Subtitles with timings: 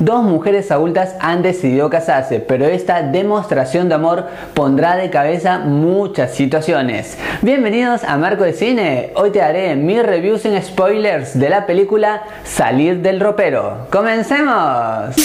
[0.00, 6.36] Dos mujeres adultas han decidido casarse, pero esta demostración de amor pondrá de cabeza muchas
[6.36, 7.18] situaciones.
[7.42, 9.10] Bienvenidos a Marco de Cine.
[9.16, 13.88] Hoy te haré mis reviews en spoilers de la película Salir del ropero.
[13.90, 15.16] ¡Comencemos!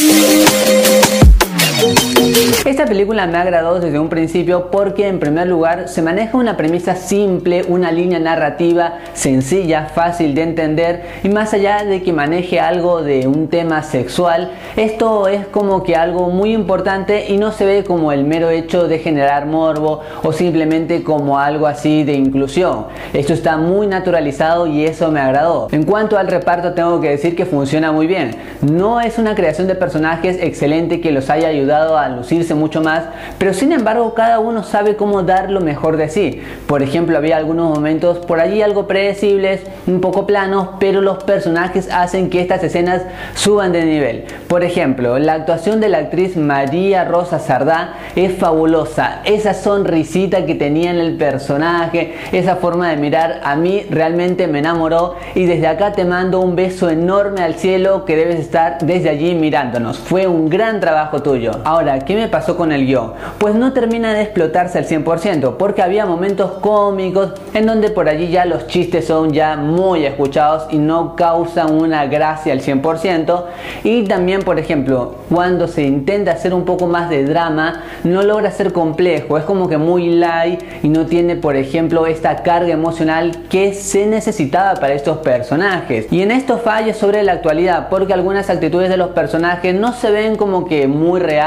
[2.65, 6.95] Esta película me agradó desde un principio porque en primer lugar se maneja una premisa
[6.95, 13.01] simple, una línea narrativa sencilla, fácil de entender y más allá de que maneje algo
[13.01, 17.83] de un tema sexual, esto es como que algo muy importante y no se ve
[17.83, 22.85] como el mero hecho de generar morbo o simplemente como algo así de inclusión.
[23.13, 25.67] Esto está muy naturalizado y eso me agradó.
[25.71, 28.35] En cuanto al reparto tengo que decir que funciona muy bien.
[28.61, 33.03] No es una creación de personajes excelente que los haya ayudado a lucirse mucho más,
[33.37, 36.41] pero sin embargo cada uno sabe cómo dar lo mejor de sí.
[36.67, 41.89] Por ejemplo, había algunos momentos por allí algo predecibles, un poco planos, pero los personajes
[41.91, 43.03] hacen que estas escenas
[43.35, 44.25] suban de nivel.
[44.47, 49.21] Por ejemplo, la actuación de la actriz María Rosa Sardá es fabulosa.
[49.25, 54.59] Esa sonrisita que tenía en el personaje, esa forma de mirar, a mí realmente me
[54.59, 59.09] enamoró y desde acá te mando un beso enorme al cielo que debes estar desde
[59.09, 59.97] allí mirándonos.
[59.97, 61.52] Fue un gran trabajo tuyo.
[61.63, 62.53] Ahora, ¿qué me pasó?
[62.55, 63.13] con el guion?
[63.37, 68.29] Pues no termina de explotarse al 100%, porque había momentos cómicos en donde por allí
[68.29, 73.43] ya los chistes son ya muy escuchados y no causan una gracia al 100%.
[73.83, 78.51] Y también, por ejemplo, cuando se intenta hacer un poco más de drama, no logra
[78.51, 83.31] ser complejo, es como que muy light y no tiene, por ejemplo, esta carga emocional
[83.49, 86.07] que se necesitaba para estos personajes.
[86.11, 90.11] Y en esto falla sobre la actualidad, porque algunas actitudes de los personajes no se
[90.11, 91.42] ven como que muy reales,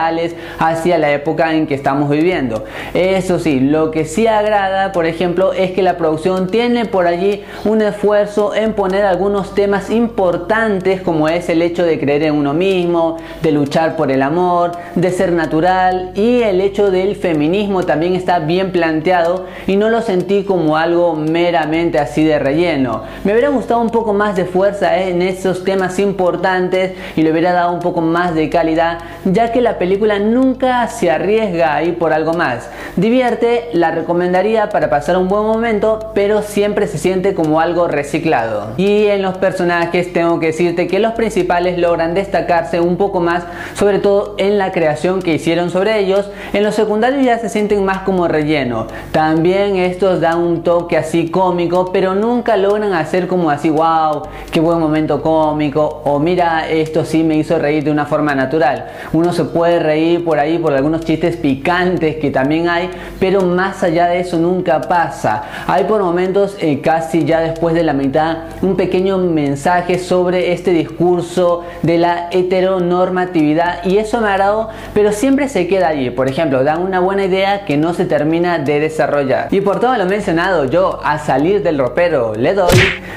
[0.59, 2.65] así a la época en que estamos viviendo.
[2.95, 7.43] Eso sí, lo que sí agrada, por ejemplo, es que la producción tiene por allí
[7.65, 12.55] un esfuerzo en poner algunos temas importantes como es el hecho de creer en uno
[12.55, 18.15] mismo, de luchar por el amor, de ser natural y el hecho del feminismo también
[18.15, 23.03] está bien planteado y no lo sentí como algo meramente así de relleno.
[23.25, 27.53] Me hubiera gustado un poco más de fuerza en esos temas importantes y le hubiera
[27.53, 29.86] dado un poco más de calidad ya que la película
[30.21, 32.69] nunca se arriesga ahí por algo más.
[32.97, 38.73] Divierte, la recomendaría para pasar un buen momento, pero siempre se siente como algo reciclado.
[38.77, 43.45] Y en los personajes tengo que decirte que los principales logran destacarse un poco más,
[43.75, 46.31] sobre todo en la creación que hicieron sobre ellos.
[46.53, 48.87] En los secundarios ya se sienten más como relleno.
[49.13, 54.61] También estos dan un toque así cómico, pero nunca logran hacer como así, wow, qué
[54.61, 58.87] buen momento cómico, o mira, esto sí me hizo reír de una forma natural.
[59.13, 63.83] Uno se puede reír por ahí por algunos chistes picantes que también hay, pero más
[63.83, 65.45] allá de eso nunca pasa.
[65.67, 70.71] Hay por momentos, eh, casi ya después de la mitad, un pequeño mensaje sobre este
[70.71, 76.11] discurso de la heteronormatividad y eso me agradó, pero siempre se queda allí.
[76.11, 79.49] Por ejemplo, dan una buena idea que no se termina de desarrollar.
[79.51, 82.75] Y por todo lo mencionado, yo a salir del ropero le doy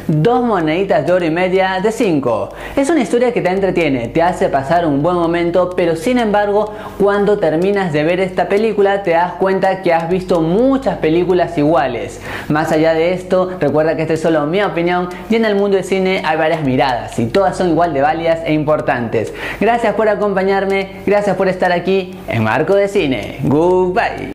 [0.07, 2.49] dos moneditas de oro y media de 5.
[2.75, 6.17] Es una historia que te entretiene, te hace pasar un buen momento, pero sin
[6.99, 12.21] cuando terminas de ver esta película te das cuenta que has visto muchas películas iguales.
[12.47, 15.77] Más allá de esto, recuerda que esta es solo mi opinión y en el mundo
[15.77, 19.33] del cine hay varias miradas y todas son igual de válidas e importantes.
[19.59, 23.39] Gracias por acompañarme, gracias por estar aquí en Marco de Cine.
[23.43, 24.27] Goodbye.